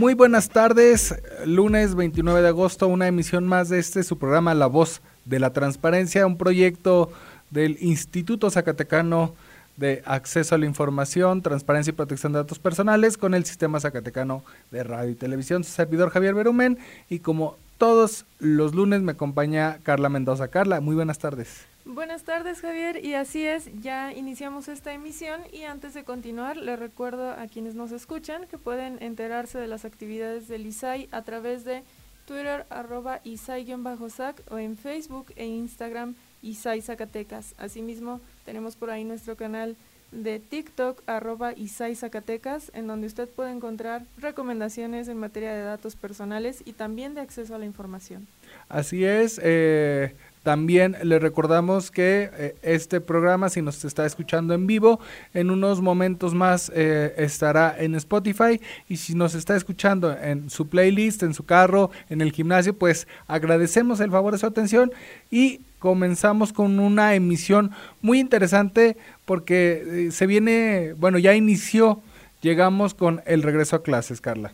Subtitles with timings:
[0.00, 1.14] Muy buenas tardes,
[1.44, 5.52] lunes 29 de agosto, una emisión más de este su programa La Voz de la
[5.52, 7.12] Transparencia, un proyecto
[7.50, 9.34] del Instituto Zacatecano
[9.76, 14.42] de Acceso a la Información, Transparencia y Protección de Datos Personales con el Sistema Zacatecano
[14.70, 15.64] de Radio y Televisión.
[15.64, 16.78] Su servidor Javier Berumen
[17.10, 20.48] y como todos los lunes me acompaña Carla Mendoza.
[20.48, 21.69] Carla, muy buenas tardes.
[21.86, 26.78] Buenas tardes Javier y así es, ya iniciamos esta emisión y antes de continuar les
[26.78, 31.64] recuerdo a quienes nos escuchan que pueden enterarse de las actividades del ISAI a través
[31.64, 31.82] de
[32.26, 37.54] Twitter arroba ISAI-SAC o en Facebook e Instagram ISAI Zacatecas.
[37.56, 39.74] Asimismo tenemos por ahí nuestro canal
[40.12, 45.96] de TikTok arroba ISAI Zacatecas en donde usted puede encontrar recomendaciones en materia de datos
[45.96, 48.26] personales y también de acceso a la información.
[48.68, 54.66] Así es, eh, también le recordamos que eh, este programa, si nos está escuchando en
[54.66, 54.98] vivo,
[55.34, 60.68] en unos momentos más eh, estará en Spotify y si nos está escuchando en su
[60.68, 64.90] playlist, en su carro, en el gimnasio, pues agradecemos el favor de su atención
[65.30, 67.72] y comenzamos con una emisión
[68.02, 72.00] muy interesante porque eh, se viene, bueno, ya inició,
[72.42, 74.52] llegamos con el regreso a clases, Carla.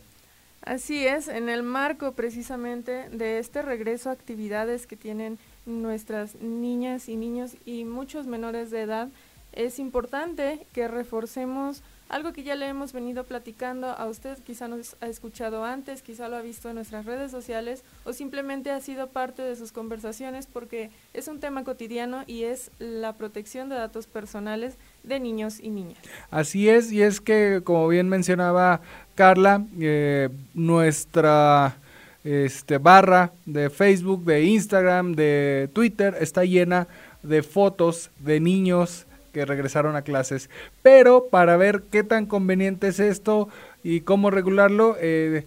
[0.63, 7.09] Así es, en el marco precisamente de este regreso a actividades que tienen nuestras niñas
[7.09, 9.09] y niños y muchos menores de edad,
[9.53, 14.97] es importante que reforcemos algo que ya le hemos venido platicando a usted, quizá nos
[15.01, 19.09] ha escuchado antes, quizá lo ha visto en nuestras redes sociales o simplemente ha sido
[19.09, 24.07] parte de sus conversaciones porque es un tema cotidiano y es la protección de datos
[24.07, 25.99] personales de niños y niñas.
[26.31, 28.81] Así es, y es que como bien mencionaba
[29.15, 31.79] Carla, eh, nuestra
[32.23, 36.89] este, barra de Facebook, de Instagram, de Twitter, está llena
[37.23, 39.06] de fotos de niños
[39.37, 40.49] que regresaron a clases.
[40.81, 43.51] Pero para ver qué tan conveniente es esto
[43.85, 45.45] y cómo regularlo, eh,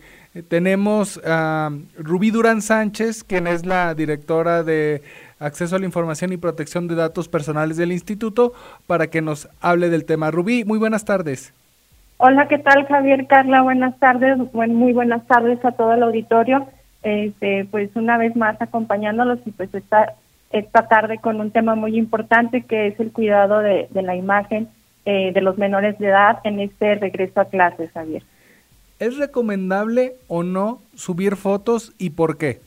[0.47, 5.01] tenemos a Rubí Durán Sánchez, quien es la directora de
[5.39, 8.53] Acceso a la Información y Protección de Datos Personales del Instituto,
[8.85, 10.29] para que nos hable del tema.
[10.29, 11.51] Rubí, muy buenas tardes.
[12.17, 13.63] Hola, ¿qué tal Javier, Carla?
[13.63, 16.67] Buenas tardes, muy buenas tardes a todo el auditorio.
[17.01, 20.13] Este, pues una vez más acompañándolos y pues esta,
[20.51, 24.67] esta tarde con un tema muy importante que es el cuidado de, la imagen
[25.05, 28.23] eh, de los menores de edad en este regreso a clases, Javier.
[28.99, 32.59] ¿Es recomendable o no subir fotos y por qué?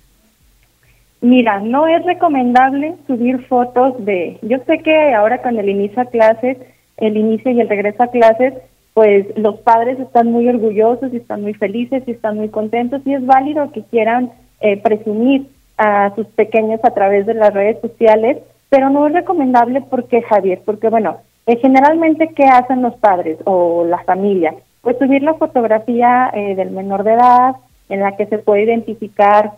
[1.21, 6.07] Mira, no es recomendable subir fotos de, yo sé que ahora con el inicio a
[6.07, 6.57] clases,
[6.97, 8.55] el inicio y el regreso a clases,
[8.95, 13.15] pues los padres están muy orgullosos y están muy felices y están muy contentos y
[13.15, 15.47] es válido que quieran eh, presumir
[15.77, 18.39] a sus pequeños a través de las redes sociales,
[18.69, 23.85] pero no es recomendable porque Javier, porque bueno, eh, generalmente qué hacen los padres o
[23.85, 27.57] la familia, pues subir la fotografía eh, del menor de edad
[27.89, 29.53] en la que se puede identificar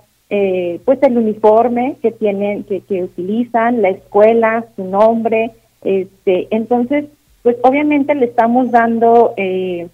[0.84, 5.52] pues el uniforme que tienen, que, que utilizan, la escuela, su nombre,
[5.84, 7.04] este, entonces
[7.44, 9.86] pues obviamente le estamos dando eh,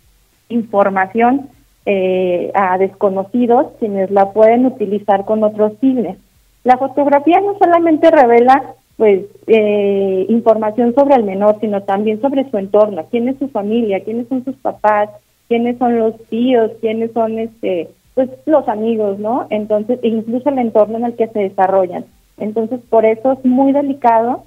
[0.49, 1.51] información
[1.87, 6.19] eh, a desconocidos quienes la pueden utilizar con otros fines.
[6.65, 12.59] La fotografía no solamente revela pues eh, información sobre el menor, sino también sobre su
[12.59, 15.09] entorno, quién es su familia, quiénes son sus papás,
[15.49, 19.47] quiénes son los tíos, quiénes son este pues los amigos, ¿no?
[19.49, 22.05] Entonces, e incluso el entorno en el que se desarrollan.
[22.37, 24.45] Entonces, por eso es muy delicado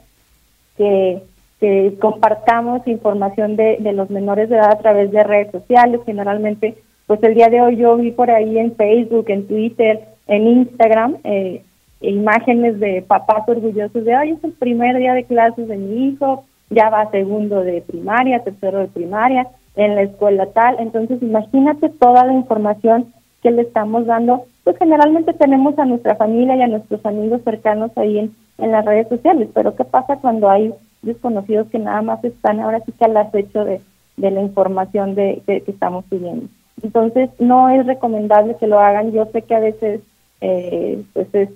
[0.78, 1.24] que
[1.64, 6.02] que compartamos información de, de los menores de edad a través de redes sociales.
[6.06, 6.76] Generalmente,
[7.08, 11.18] pues el día de hoy yo vi por ahí en Facebook, en Twitter, en Instagram,
[11.24, 11.64] eh,
[12.02, 16.46] imágenes de papás orgullosos de, ay, es el primer día de clases de mi hijo,
[16.70, 20.78] ya va segundo de primaria, tercero de primaria, en la escuela tal.
[20.80, 24.46] Entonces, imagínate toda la información que le estamos dando.
[24.64, 28.86] Pues generalmente tenemos a nuestra familia y a nuestros amigos cercanos ahí en, en las
[28.86, 33.06] redes sociales, pero ¿qué pasa cuando hay desconocidos que nada más están ahora sí que
[33.06, 33.82] al acecho de,
[34.18, 36.48] de la información de, que estamos pidiendo.
[36.84, 39.12] Entonces, no es recomendable que lo hagan.
[39.12, 40.02] Yo sé que a veces
[40.42, 41.50] eh, pues es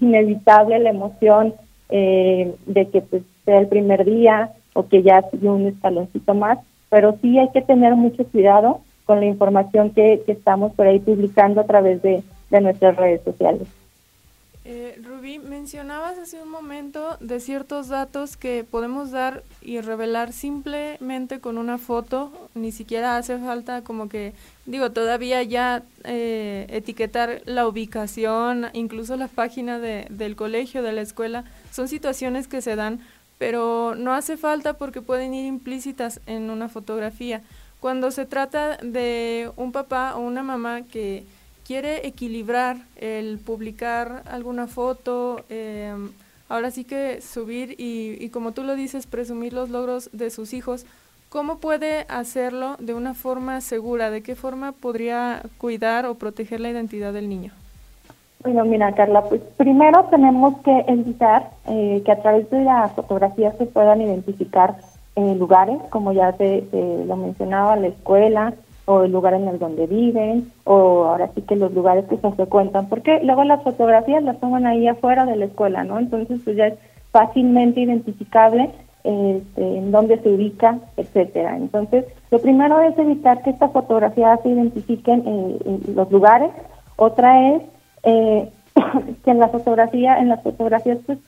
[0.00, 1.54] inevitable la emoción
[1.88, 6.58] eh, de que pues, sea el primer día o que ya sigue un escaloncito más,
[6.88, 11.60] pero sí hay que tener mucho cuidado con la información que, estamos por ahí publicando
[11.60, 13.66] a través de, nuestras redes sociales.
[14.70, 21.40] Eh, Rubí, mencionabas hace un momento de ciertos datos que podemos dar y revelar simplemente
[21.40, 24.34] con una foto, ni siquiera hace falta como que,
[24.66, 31.00] digo, todavía ya eh, etiquetar la ubicación, incluso la página de, del colegio, de la
[31.00, 33.00] escuela, son situaciones que se dan,
[33.38, 37.40] pero no hace falta porque pueden ir implícitas en una fotografía.
[37.80, 41.24] Cuando se trata de un papá o una mamá que
[41.68, 46.08] quiere equilibrar el publicar alguna foto, em,
[46.48, 50.54] ahora sí que subir y, y, como tú lo dices, presumir los logros de sus
[50.54, 50.86] hijos,
[51.28, 54.10] ¿cómo puede hacerlo de una forma segura?
[54.10, 57.52] ¿De qué forma podría cuidar o proteger la identidad del niño?
[58.42, 63.54] Bueno, mira, Carla, pues primero tenemos que evitar eh, que a través de las fotografías
[63.58, 64.76] se puedan identificar
[65.16, 66.64] eh, lugares, como ya se,
[67.06, 68.54] lo mencionaba, la escuela
[68.88, 72.32] o el lugar en el donde viven, o ahora sí que los lugares que se
[72.32, 75.98] frecuentan, porque luego las fotografías las toman ahí afuera de la escuela, ¿no?
[75.98, 76.74] Entonces, pues ya es
[77.10, 78.70] fácilmente identificable
[79.04, 81.58] este, en dónde se ubica, etcétera.
[81.58, 86.50] Entonces, lo primero es evitar que estas fotografías se identifiquen en los lugares.
[86.96, 87.62] Otra es
[88.04, 88.48] eh,
[89.24, 91.18] que en la fotografía, en las fotografías, pues,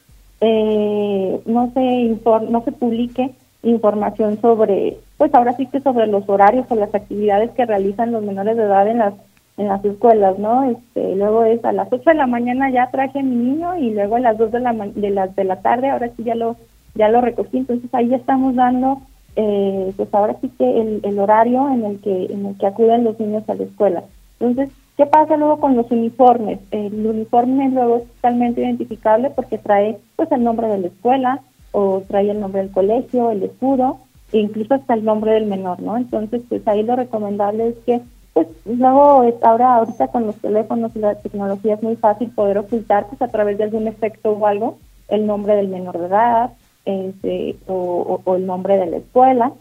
[0.40, 6.64] eh, no se no se publique información sobre, pues ahora sí que sobre los horarios
[6.70, 9.12] o las actividades que realizan los menores de edad en las
[9.58, 10.64] en las escuelas, ¿no?
[10.70, 13.90] Este, luego es a las 8 de la mañana ya traje a mi niño y
[13.90, 16.56] luego a las 2 de la de las de la tarde ahora sí ya lo
[16.94, 19.02] ya lo recogí, entonces ahí estamos dando
[19.36, 23.04] eh, pues ahora sí que el, el horario en el que en el que acuden
[23.04, 24.04] los niños a la escuela.
[24.40, 26.60] Entonces, ¿Qué pasa luego con los uniformes?
[26.70, 31.40] El uniforme luego es totalmente identificable porque trae pues el nombre de la escuela
[31.72, 33.98] o trae el nombre del colegio, el escudo
[34.32, 35.96] incluso hasta el nombre del menor, ¿no?
[35.96, 38.00] Entonces, pues ahí lo recomendable es que
[38.32, 43.06] pues luego ahora ahorita con los teléfonos y la tecnología es muy fácil poder ocultar
[43.08, 44.78] pues a través de algún efecto o algo
[45.08, 46.52] el nombre del menor de edad
[46.84, 49.52] este, o, el nombre de la escuela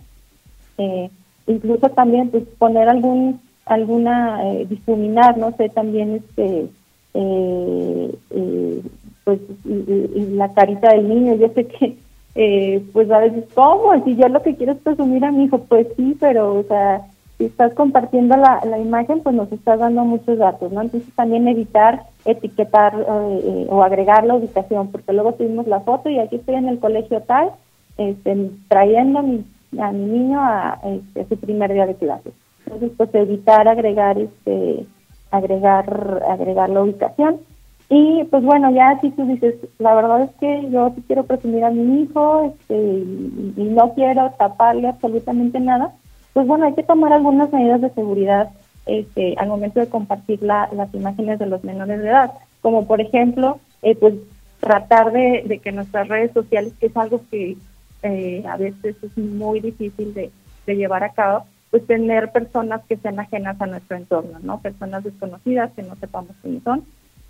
[0.78, 1.10] eh,
[1.48, 3.40] incluso también pues poner algún
[3.70, 6.68] alguna eh, difuminar, no sé, también este,
[7.14, 8.82] eh, eh,
[9.24, 11.98] pues la carita del niño, yo sé que
[12.42, 14.02] eh, pues a veces, ¿cómo?
[14.06, 17.02] Si yo lo que quiero es presumir a mi hijo, pues sí, pero o sea,
[17.38, 20.82] si estás compartiendo la, la imagen, pues nos estás dando muchos datos, ¿no?
[20.82, 26.38] Entonces también evitar etiquetar o agregar la ubicación, porque luego subimos la foto y aquí
[26.38, 27.52] estoy en el colegio tal,
[27.98, 29.44] este, trayendo a mi,
[29.78, 32.32] a mi niño a, este, a su primer día de clases.
[32.64, 34.86] Entonces, pues evitar agregar este
[35.30, 37.42] agregar agregar la ubicación
[37.90, 41.64] y pues bueno, ya si tú dices, la verdad es que yo sí quiero presumir
[41.64, 45.96] a mi hijo este, y, no quiero taparle absolutamente nada,
[46.34, 48.52] pues bueno, hay que tomar algunas medidas de seguridad
[48.86, 52.32] este, al momento de compartir la, las imágenes de los menores de edad,
[52.62, 54.14] como por ejemplo, eh, pues
[54.60, 57.58] tratar de, de, que nuestras redes sociales, que es algo que
[58.04, 60.30] eh, a veces es muy difícil de,
[60.68, 64.60] de llevar a cabo, pues tener personas que sean ajenas a nuestro entorno, ¿no?
[64.62, 66.84] Personas desconocidas que no sepamos quiénes son.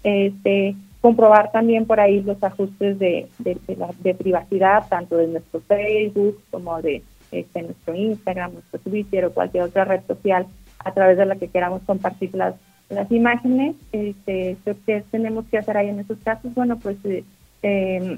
[0.03, 6.81] Este, comprobar también por ahí los ajustes de, de, privacidad, tanto de nuestro Facebook como
[6.81, 10.47] de este, nuestro Instagram, nuestro Twitter o cualquier otra red social
[10.83, 12.55] a través de la que queramos compartir las,
[12.89, 13.75] las imágenes.
[13.91, 16.53] Este, ¿Qué tenemos que hacer ahí en esos casos?
[16.53, 17.23] Bueno, pues eh,
[17.61, 18.17] em,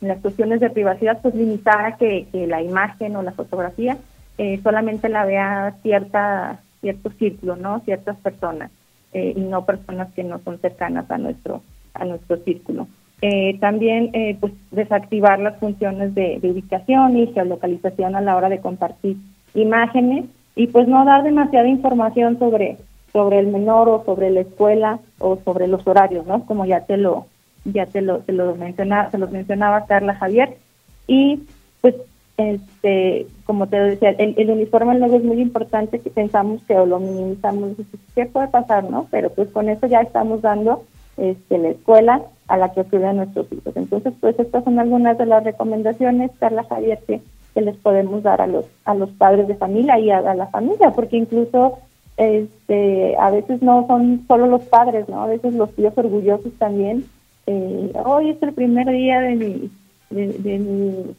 [0.00, 3.96] las cuestiones de privacidad, pues limitar a que, que la imagen o la fotografía
[4.38, 7.80] eh, solamente la vea cierta cierto círculo, ¿no?
[7.80, 8.70] Ciertas personas
[9.16, 11.62] eh, y no personas que no son cercanas a nuestro
[11.94, 12.86] a nuestro círculo.
[13.22, 19.16] Eh, también pues desactivar las funciones de, ubicación y geolocalización a la hora de compartir
[19.54, 22.76] imágenes y pues no dar demasiada información sobre
[23.10, 26.44] sobre el menor o sobre la escuela o sobre los horarios, ¿no?
[26.44, 27.24] Como ya te lo
[27.64, 30.58] ya te lo te lo mencionaba, se los mencionaba Carla Javier
[31.06, 31.40] y
[31.80, 31.94] pues
[32.36, 37.70] este, como te decía, el, uniforme luego es muy importante que pensamos que lo minimizamos,
[38.14, 39.06] ¿qué puede pasar, no?
[39.10, 40.82] Pero pues con eso ya estamos dando
[41.16, 43.74] este, la escuela a la que acuden nuestros hijos.
[43.76, 47.20] Entonces, pues estas son algunas de las recomendaciones, Carla Javier, que,
[47.54, 51.16] les podemos dar a los a los padres de familia y a, la familia, porque
[51.16, 51.78] incluso
[52.18, 55.22] este a veces no son solo los padres, ¿no?
[55.22, 57.06] A veces los tíos orgullosos también.
[57.46, 59.70] Eh, hoy es el primer día de mi,
[60.10, 61.14] de mi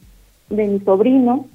[0.50, 1.46] de mi sobrino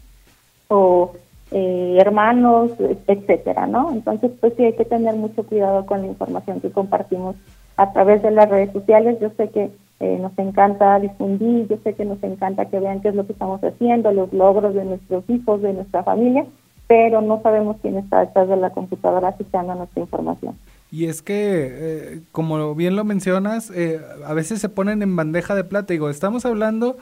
[0.68, 1.14] o
[1.52, 2.72] eh, hermanos,
[3.08, 3.92] etcétera, ¿no?
[3.92, 7.36] Entonces, pues sí hay que tener mucho cuidado con la información que compartimos
[7.78, 9.18] a través de las redes sociales.
[9.22, 13.10] Yo sé que eh, nos encanta difundir, yo sé que nos encanta que vean qué
[13.10, 16.46] es lo que estamos haciendo, los logros de nuestros hijos, de nuestra familia,
[16.88, 20.56] pero no sabemos quién está detrás de la computadora citando nuestra información.
[20.92, 25.56] Y es que, eh, como bien lo mencionas, eh, a veces se ponen en bandeja
[25.56, 25.94] de plata.
[25.94, 26.98] Digo, estamos hablando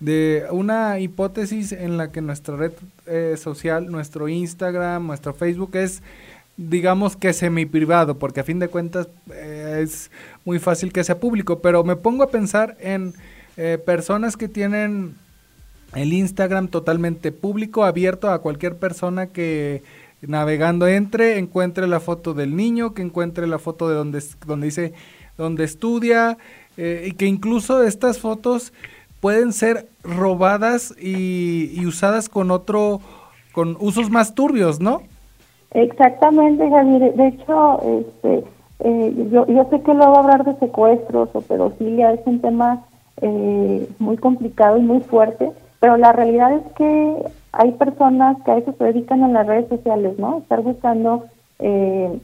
[0.00, 2.72] de una hipótesis en la que nuestra red
[3.06, 6.02] eh, social, nuestro Instagram, nuestro Facebook es,
[6.56, 10.10] digamos que semi privado, porque a fin de cuentas es
[10.44, 11.60] muy fácil que sea público.
[11.60, 13.14] Pero me pongo a pensar en
[13.84, 15.14] personas que tienen
[15.94, 19.82] el Instagram totalmente público, abierto a cualquier persona que
[20.22, 24.92] navegando entre, encuentre la foto del niño, que encuentre la foto de donde, donde dice
[25.36, 26.38] donde estudia,
[26.76, 28.72] eh, y que incluso estas fotos
[29.24, 33.00] pueden ser robadas y, usadas con otro,
[33.54, 35.00] con usos más turbios, ¿no?
[35.70, 37.14] Exactamente, Javier.
[37.14, 38.44] De hecho, este,
[38.80, 42.84] eh, yo, yo sé que luego hablar de secuestros o pedofilia es un tema
[43.22, 45.50] eh, muy complicado y muy fuerte,
[45.80, 47.16] pero la realidad es que
[47.52, 50.40] hay personas que a eso se dedican en las redes sociales, ¿no?
[50.40, 51.24] Estar buscando
[51.60, 52.20] eh,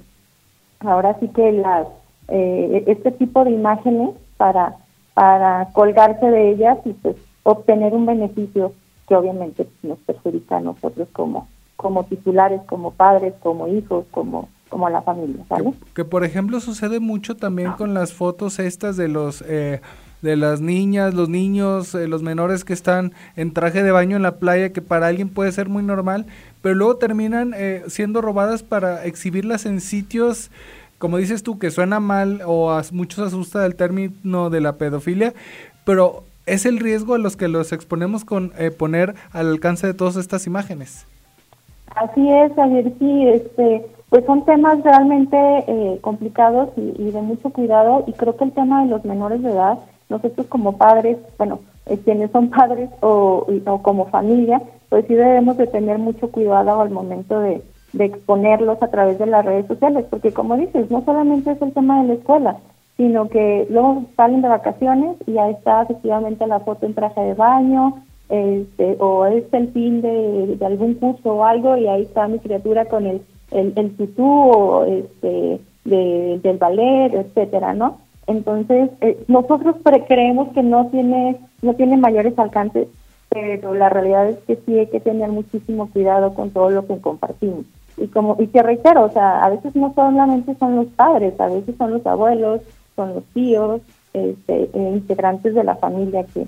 [0.81, 1.87] ahora sí que las
[2.29, 4.77] eh, este tipo de imágenes para
[5.21, 8.73] para colgarse de ellas y pues obtener un beneficio
[9.07, 11.47] que obviamente nos perjudica a nosotros como
[11.77, 15.75] como titulares, como padres, como hijos, como como la familia, ¿vale?
[15.95, 19.83] Que, por ejemplo sucede mucho también con las fotos estas de los eh,
[20.23, 24.23] de las niñas, los niños, eh, los menores que están en traje de baño en
[24.23, 26.25] la playa, que para alguien puede ser muy normal,
[26.63, 30.51] pero luego terminan eh, siendo robadas para exhibirlas en sitios,
[31.01, 35.35] como dices tú, que suena mal o a muchos asusta el término de la pedofilia,
[35.85, 39.95] pero es el riesgo a los que los exponemos con eh, poner al alcance de
[39.95, 41.07] todas estas imágenes.
[41.97, 48.13] Así es, Javier, sí, este, pues son temas realmente complicados y, de mucho cuidado y
[48.13, 49.79] creo que el tema de los menores de edad
[50.11, 53.47] nosotros como padres, bueno, eh, quienes son padres o,
[53.83, 57.63] como familia, pues sí debemos de tener mucho cuidado al momento de,
[57.99, 62.03] exponerlos a través de las redes sociales, porque como dices, no solamente es el tema
[62.03, 62.57] de la escuela,
[62.97, 67.35] sino que luego salen de vacaciones y ya está efectivamente la foto en traje de
[67.35, 72.39] baño, este, o es el fin de, algún curso o algo y ahí está mi
[72.39, 77.99] criatura con el, el, el tutú o este, del ballet, etcétera, ¿no?
[78.27, 82.87] Entonces, eh, nosotros creemos que no tiene, no tiene mayores alcances,
[83.29, 87.01] pero la realidad es que sí hay que tener muchísimo cuidado con todo lo que
[87.01, 87.65] compartimos.
[88.01, 91.49] Y como y te reitero, o sea, a veces no solamente son los padres, a
[91.49, 92.63] veces son los abuelos,
[92.97, 93.83] son los tíos,
[94.15, 96.47] este, eh, integrantes de la familia que,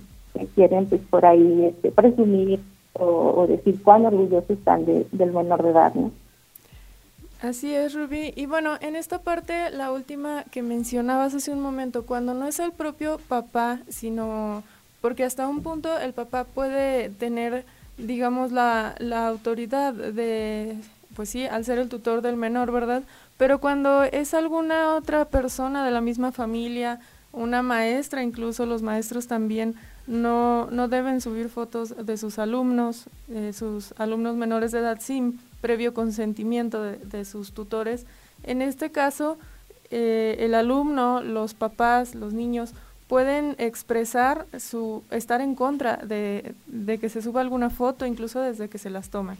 [0.54, 2.58] quieren pues por ahí este, presumir
[2.94, 6.10] o, decir cuán orgullosos están del menor de edad, ¿no?
[7.42, 8.32] Así es, Ruby.
[8.34, 12.60] Y bueno, en esta parte, la última que mencionabas hace un momento, cuando no es
[12.60, 14.62] el propio papá, sino
[15.00, 17.64] porque hasta un punto el papá puede tener,
[17.98, 20.76] digamos, la, la autoridad de,
[21.14, 23.02] pues sí, al ser el tutor del menor, ¿verdad?
[23.36, 27.00] Pero cuando es alguna otra persona de la misma familia,
[27.32, 29.74] una maestra, incluso los maestros también
[30.06, 35.40] no, no deben subir fotos de sus alumnos, eh, sus alumnos menores de edad sin
[35.60, 38.06] previo consentimiento de, sus tutores.
[38.42, 39.38] En este caso,
[39.90, 42.74] eh, el alumno, los papás, los niños
[43.06, 46.54] pueden expresar su estar en contra de,
[47.00, 49.36] que se suba alguna foto, incluso desde que se las toman.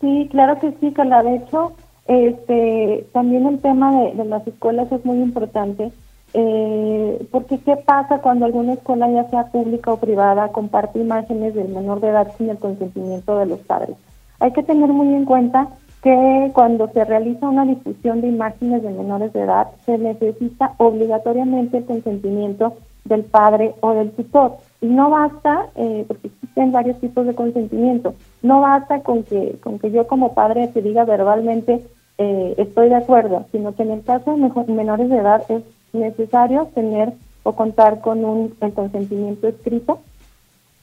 [0.00, 1.22] Sí, claro que sí, Carla.
[1.22, 1.72] De hecho,
[2.06, 5.92] este, también el tema de, las escuelas es muy importante,
[6.34, 11.68] eh, porque ¿qué pasa cuando alguna escuela, ya sea pública o privada, comparte imágenes del
[11.68, 13.96] menor de edad sin el consentimiento de los padres?
[14.40, 15.68] Hay que tener muy en cuenta
[16.02, 21.78] que cuando se realiza una difusión de imágenes de menores de edad, se necesita obligatoriamente
[21.78, 22.74] el consentimiento
[23.04, 24.56] del padre o del tutor.
[24.80, 29.78] Y no basta, eh, porque existen varios tipos de consentimiento, no basta con que, con
[29.78, 31.82] que yo como padre te diga verbalmente
[32.18, 36.68] eh, estoy de acuerdo, sino que en el caso de menores de edad es necesario
[36.74, 40.00] tener o contar con un el consentimiento escrito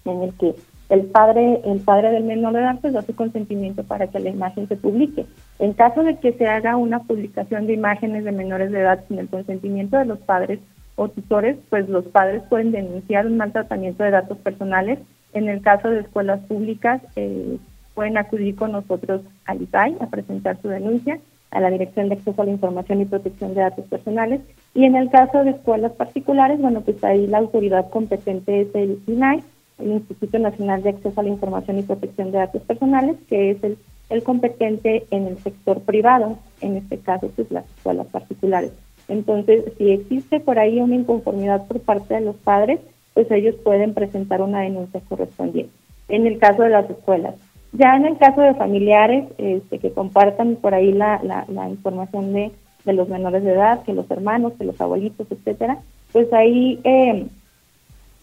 [0.06, 0.56] en el que
[0.90, 4.30] el padre, el padre del menor de edad pues da su consentimiento para que la
[4.30, 5.26] imagen se publique.
[5.60, 9.20] En caso de que se haga una publicación de imágenes de menores de edad sin
[9.20, 10.60] el consentimiento de los padres
[10.96, 15.00] o tutores, pues los padres pueden denunciar un mal tratamiento de datos personales.
[15.36, 17.58] En el caso de escuelas públicas, eh,
[17.94, 21.20] pueden acudir con nosotros al ISAI a presentar su denuncia
[21.52, 24.40] a la Dirección de Acceso a la Información y Protección de Datos Personales.
[24.74, 29.00] Y en el caso de escuelas particulares, bueno, pues ahí la autoridad competente es el
[29.08, 29.44] INAI,
[29.80, 33.62] el Instituto Nacional de Acceso a la Información y Protección de Datos Personales, que es
[33.62, 33.78] el,
[34.10, 38.72] el competente en el sector privado, en este caso, pues las escuelas particulares.
[39.10, 42.80] Entonces, si existe por ahí una inconformidad por parte de los padres,
[43.16, 45.74] pues ellos pueden presentar una denuncia correspondiente.
[46.08, 47.34] En el caso de las escuelas,
[47.72, 52.52] Ya en el caso de familiares este, que compartan por ahí la, la, información de,
[52.86, 55.80] de, los menores de edad, que los hermanos, que los abuelitos, etcétera,
[56.14, 57.26] pues ahí eh,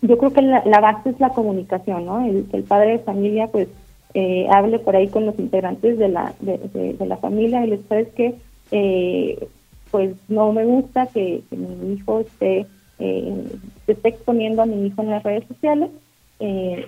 [0.03, 2.25] yo creo que la, base es la comunicación, ¿no?
[2.25, 3.69] El, el padre de familia, pues,
[4.15, 8.09] eh, hable por ahí con los integrantes de la, de, la familia y les sabes
[8.09, 8.35] que,
[8.73, 9.47] eh,
[9.91, 12.67] pues, no me gusta que, mi hijo esté,
[13.03, 15.91] eh, se esté exponiendo a mi hijo en las redes sociales.
[16.41, 16.87] Eh,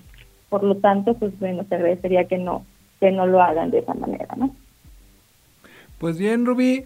[0.49, 2.64] por lo tanto, pues, bueno, te agradecería que no,
[3.00, 4.54] que no lo hagan de esa manera, ¿no?
[5.99, 6.85] Pues bien, Rubí,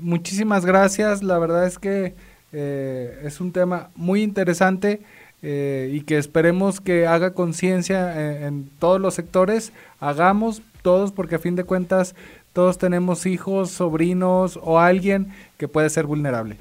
[0.00, 1.22] muchísimas gracias.
[1.22, 2.14] La verdad es que
[2.52, 5.00] es un tema muy interesante.
[5.46, 11.38] Eh, y que esperemos que haga conciencia en, todos los sectores, hagamos todos porque a
[11.38, 12.14] fin de cuentas
[12.54, 16.56] todos tenemos hijos, sobrinos o alguien que puede ser vulnerable.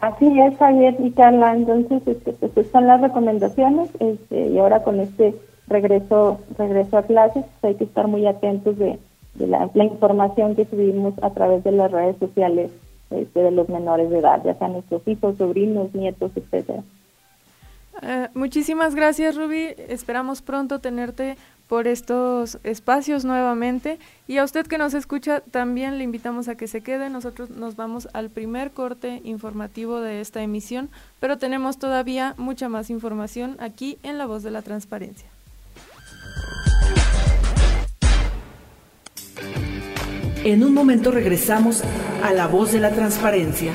[0.00, 1.54] Así es, Javier y Carla.
[1.54, 5.34] Entonces, este, pues están las recomendaciones este, y ahora con este
[5.66, 8.98] regreso regreso a clases pues hay que estar muy atentos de,
[9.38, 12.70] la, la, información que subimos a través de las redes sociales
[13.10, 16.82] este, de los menores de edad, ya sean nuestros hijos, sobrinos, nietos, etcétera.
[18.02, 19.74] Eh, muchísimas gracias, Ruby.
[19.88, 21.36] Esperamos pronto tenerte
[21.68, 23.98] por estos espacios nuevamente.
[24.26, 27.10] Y a usted que nos escucha, también le invitamos a que se quede.
[27.10, 30.88] Nosotros nos vamos al primer corte informativo de esta emisión,
[31.20, 35.28] pero tenemos todavía mucha más información aquí en La Voz de la Transparencia.
[40.44, 41.82] En un momento regresamos
[42.22, 43.72] a la voz de la transparencia.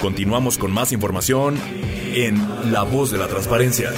[0.00, 1.56] Continuamos con más información
[2.16, 3.90] en La voz de la transparencia.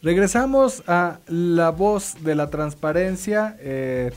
[0.00, 3.58] Regresamos a La voz de la transparencia.
[3.60, 4.12] Eh,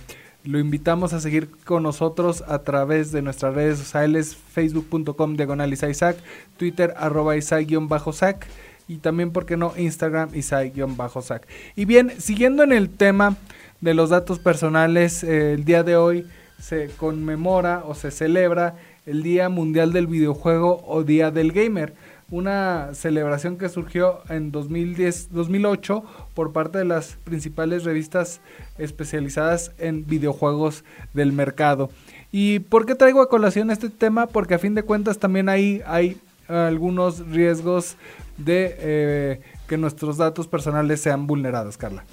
[0.45, 6.15] lo invitamos a seguir con nosotros a través de nuestras redes sociales, facebook.com diagonal Isaac,
[6.55, 8.47] twitter arroba Isaac-sac
[8.89, 11.47] y también, ¿por qué no?, Instagram Isaac-sac.
[11.75, 13.38] Y bien, siguiendo en el tema
[13.80, 16.28] de los datos personales, eh, el día de hoy
[16.60, 18.75] se conmemora o se celebra
[19.06, 21.93] el Día Mundial del Videojuego o Día del Gamer
[22.32, 26.04] una celebración que surgió en 2010, 2008
[26.36, 28.41] por parte de las principales revistas
[28.78, 31.89] especializadas en videojuegos del mercado.
[32.32, 34.28] ¿Y por qué traigo a colación este tema?
[34.28, 35.82] Porque a fin de cuentas también hay
[36.49, 37.95] algunos riesgos
[38.38, 42.03] de eh, que nuestros datos personales sean vulnerados, Carla.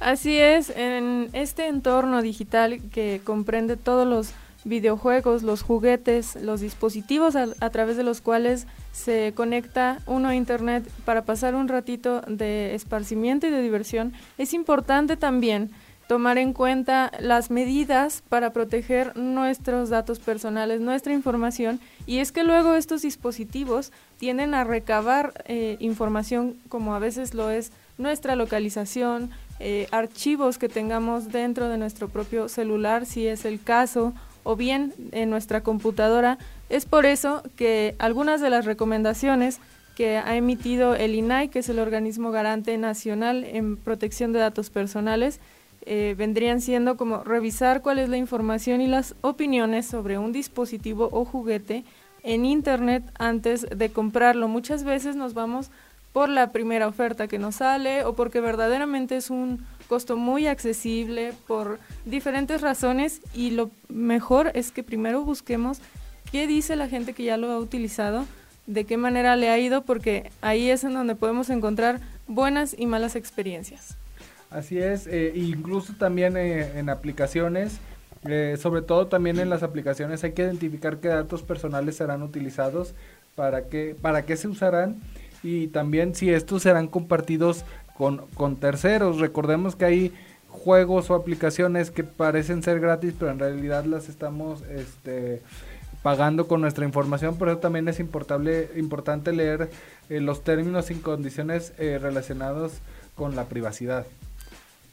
[0.00, 4.32] Así es, en este entorno digital que comprende todos los
[4.64, 10.88] videojuegos, los juguetes, los dispositivos a, través de los cuales se conecta uno a Internet
[11.04, 15.70] para pasar un ratito de esparcimiento y de diversión, es importante también
[16.08, 22.44] tomar en cuenta las medidas para proteger nuestros datos personales, nuestra información, y es que
[22.44, 29.30] luego estos dispositivos tienden a recabar eh, información como a veces lo es nuestra localización,
[29.60, 34.94] eh, archivos que tengamos dentro de nuestro propio celular, si es el caso, o bien
[35.12, 36.38] en nuestra computadora.
[36.70, 39.60] Es por eso que algunas de las recomendaciones
[39.94, 44.70] que ha emitido el INAI, que es el organismo garante nacional en protección de datos
[44.70, 45.40] personales,
[45.82, 51.08] eh, vendrían siendo como revisar cuál es la información y las opiniones sobre un dispositivo
[51.12, 51.84] o juguete
[52.22, 54.48] en Internet antes de comprarlo.
[54.48, 55.70] Muchas veces nos vamos
[56.12, 61.32] por la primera oferta que nos sale o porque verdaderamente es un costo muy accesible
[61.46, 65.80] por diferentes razones y lo mejor es que primero busquemos
[66.30, 68.26] qué dice la gente que ya lo ha utilizado,
[68.66, 72.86] de qué manera le ha ido, porque ahí es en donde podemos encontrar buenas y
[72.86, 73.96] malas experiencias.
[74.50, 77.80] Así es, eh, incluso también eh, en aplicaciones,
[78.24, 82.94] eh, sobre todo también en las aplicaciones hay que identificar qué datos personales serán utilizados,
[83.34, 85.02] para qué, para qué se usarán
[85.42, 89.18] y también si estos serán compartidos con, terceros.
[89.18, 90.12] Recordemos que hay
[90.48, 95.42] juegos o aplicaciones que parecen ser gratis, pero en realidad las estamos este,
[96.02, 97.36] pagando con nuestra información.
[97.36, 99.68] Por eso también es importante, importante leer
[100.08, 102.80] los términos y condiciones relacionados
[103.14, 104.06] con la privacidad.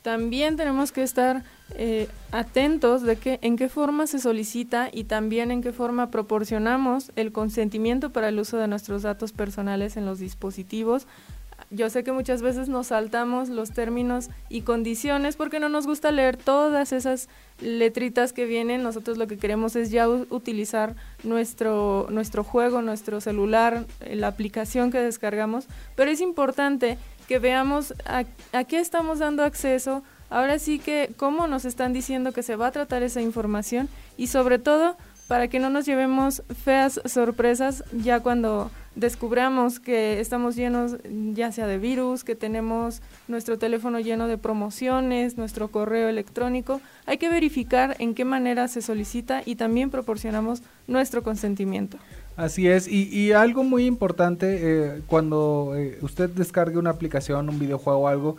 [0.06, 1.42] También tenemos que estar
[1.74, 7.12] eh, atentos de que en qué forma se solicita y también en qué forma proporcionamos
[7.16, 11.08] el consentimiento para el uso de nuestros datos personales en los dispositivos
[11.72, 16.12] yo sé que muchas veces nos saltamos los términos y condiciones porque no nos gusta
[16.12, 17.28] leer todas esas
[17.60, 18.84] letritas que vienen.
[18.84, 24.92] Nosotros lo que queremos es ya utilizar nuestro, nuestro juego, nuestro celular, eh, la aplicación
[24.92, 25.66] que descargamos.
[25.96, 28.24] Pero es importante que veamos a,
[28.64, 32.72] qué estamos dando acceso, Ahora sí que cómo nos están diciendo que se va a
[32.72, 38.72] tratar esa información y sobre todo para que no nos llevemos feas sorpresas ya cuando
[38.96, 40.98] descubramos que estamos llenos
[41.34, 47.18] ya sea de virus, que tenemos nuestro teléfono lleno de promociones, nuestro correo electrónico, hay
[47.18, 51.98] que verificar en qué manera se solicita y también proporcionamos nuestro consentimiento.
[52.38, 58.00] Así es, y, algo muy importante, eh, cuando eh, usted descargue una aplicación, un videojuego
[58.00, 58.36] o algo,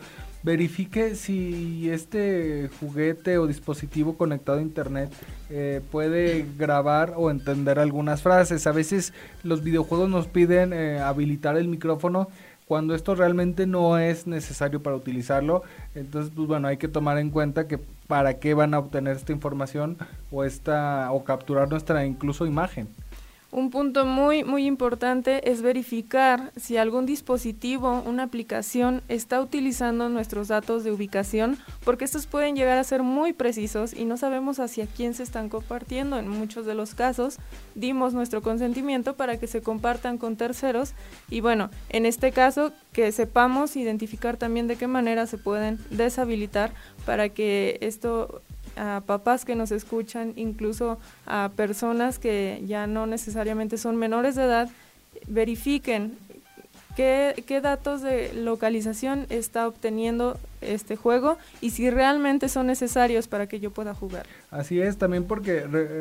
[0.47, 5.11] verifique si este juguete o dispositivo conectado a internet
[5.51, 8.69] eh, puede grabar o entender algunas frases.
[8.69, 12.29] A veces los videojuegos nos piden eh, habilitar el micrófono
[12.69, 15.65] cuando esto realmente no es necesario para utilizarlo.
[15.97, 19.33] Entonces, pues bueno, hay que tomar en cuenta que para qué van a obtener esta
[19.33, 19.97] información
[20.31, 22.87] o esta o capturar nuestra incluso imagen.
[23.57, 30.49] Un punto muy, muy importante es verificar si algún dispositivo, una aplicación, está utilizando nuestros
[30.49, 34.87] datos de ubicación, porque estos pueden llegar a ser muy precisos y no sabemos hacia
[34.87, 36.19] quién se están compartiendo.
[36.19, 37.38] En muchos de los casos
[37.75, 40.92] dimos nuestro consentimiento para que se compartan con terceros
[41.31, 46.73] y bueno, en este caso que sepamos identificar también de qué manera se pueden deshabilitar
[47.07, 48.42] para que esto
[48.77, 54.45] a papás que nos escuchan, incluso a personas que ya no necesariamente son menores de
[54.45, 54.71] edad,
[55.27, 56.17] verifiquen
[56.97, 63.47] qué, qué datos de localización está obteniendo este juego y si realmente son necesarios para
[63.47, 64.27] que yo pueda jugar.
[64.51, 65.61] Así es, también porque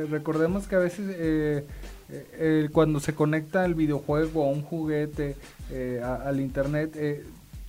[0.10, 1.66] recordemos que a veces eh,
[2.10, 5.36] eh, cuando se conecta el videojuego o un juguete
[5.72, 6.96] eh, al internet,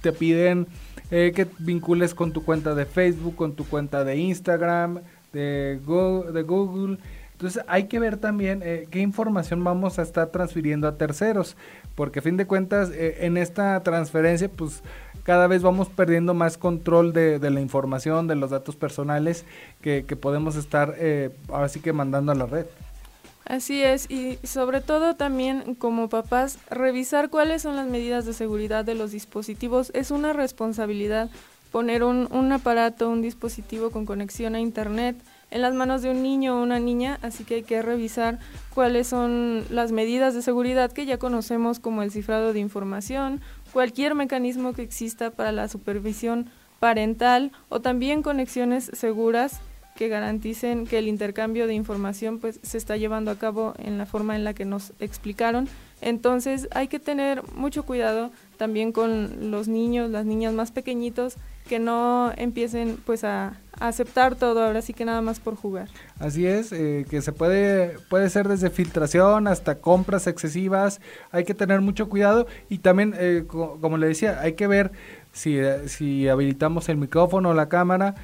[0.06, 0.68] te piden
[1.10, 5.00] eh, que vincules con tu cuenta de Facebook, con tu cuenta de Instagram,
[5.32, 6.30] de Google.
[6.30, 6.98] De Google.
[7.32, 11.56] Entonces hay que ver también eh, qué información vamos a estar transfiriendo a terceros,
[11.96, 14.84] porque a fin de cuentas eh, en esta transferencia pues
[15.24, 19.44] cada vez vamos perdiendo más control de, la información, de los datos personales
[19.80, 20.94] que, que podemos estar
[21.48, 22.66] ahora sí que mandando a la red.
[23.46, 28.84] Así es, y sobre todo también como papás, revisar cuáles son las medidas de seguridad
[28.84, 31.30] de los dispositivos es una responsabilidad.
[31.70, 35.16] Poner un, un aparato, un dispositivo con conexión a Internet
[35.52, 38.40] en las manos de un niño o una niña, así que hay que revisar
[38.74, 43.40] cuáles son las medidas de seguridad que ya conocemos como el cifrado de información,
[43.72, 49.60] cualquier mecanismo que exista para la supervisión parental o también conexiones seguras
[49.96, 54.06] que garanticen que el intercambio de información pues se está llevando a cabo en la
[54.06, 55.68] forma en la que nos explicaron.
[56.00, 61.36] Entonces hay que tener mucho cuidado también con los niños, las niñas más pequeñitos
[61.68, 65.88] que no empiecen pues a, aceptar todo ahora sí que nada más por jugar.
[66.18, 71.52] Así es, eh, que se puede puede ser desde filtración hasta compras excesivas, hay que
[71.52, 74.92] tener mucho cuidado y también eh, como le decía, hay que ver
[75.32, 78.14] si, si habilitamos el micrófono o la cámara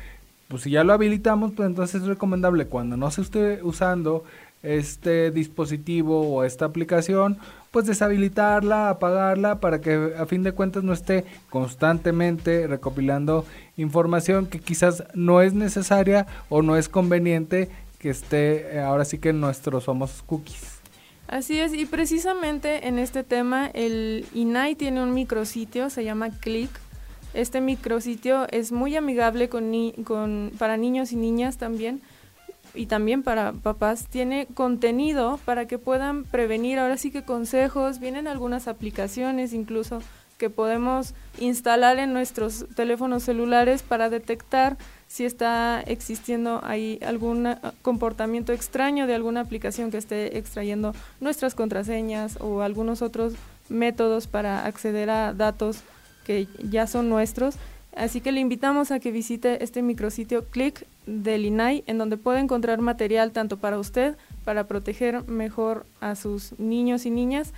[0.53, 4.23] pues si ya lo habilitamos, pues entonces es recomendable cuando no se esté usando
[4.63, 7.39] este dispositivo o esta aplicación,
[7.71, 13.47] pues deshabilitarla, apagarla para que a fin de cuentas no esté constantemente recopilando
[13.79, 19.17] información que quizás no es necesaria o no es conveniente que esté eh, ahora sí
[19.17, 20.83] que en nuestros famosos cookies.
[21.29, 26.69] Así es, y precisamente en este tema el INAI tiene un micrositio, se llama Click,
[27.35, 29.73] este micrositio es muy amigable con,
[30.05, 32.01] con, para niños y niñas también
[32.75, 34.07] y también para papás.
[34.09, 40.03] Tiene contenido para que puedan prevenir, ahora sí que consejos, vienen algunas aplicaciones incluso
[40.39, 47.75] que podemos instalar en nuestros teléfonos celulares para detectar si está existiendo ahí algún ah,
[47.83, 53.35] comportamiento extraño de alguna aplicación que esté extrayendo nuestras contraseñas o algunos otros
[53.69, 55.85] métodos para acceder a datos
[56.25, 57.57] que ya son nuestros.
[57.95, 62.41] Así que le invitamos a que visite este micrositio Click del INAI, en donde puede
[62.41, 67.53] encontrar material tanto para usted, para proteger mejor a sus niños y niñas,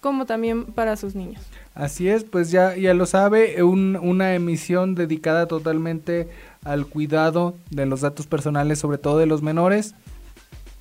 [0.00, 1.42] como también para sus niños.
[1.74, 6.28] Así es, pues ya, ya lo sabe, una emisión dedicada totalmente
[6.62, 9.94] al cuidado de los datos personales, sobre todo de los menores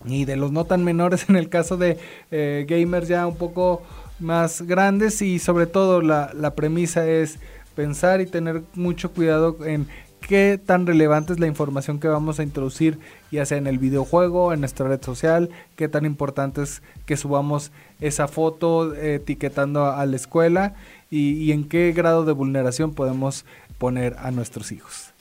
[0.05, 1.97] y de los no tan menores en el caso de
[2.31, 3.81] eh, gamers ya un poco
[4.19, 7.39] más grandes y sobre todo la, la premisa es
[7.75, 9.87] pensar y tener mucho cuidado en
[10.27, 12.99] qué tan relevante es la información que vamos a introducir,
[13.31, 17.71] ya sea en el videojuego, en nuestra red social, qué tan importante es que subamos
[17.99, 20.75] esa foto etiquetando a la escuela
[21.09, 23.45] y, y en qué grado de vulneración podemos
[23.77, 25.12] poner a nuestros hijos.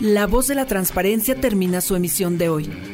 [0.00, 2.93] La voz de la transparencia termina su emisión de hoy.